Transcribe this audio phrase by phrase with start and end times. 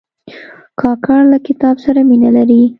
[0.79, 2.61] کاکړ له کتاب سره مینه لري.